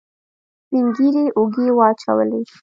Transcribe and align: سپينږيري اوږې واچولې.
سپينږيري 0.63 1.25
اوږې 1.37 1.67
واچولې. 1.77 2.39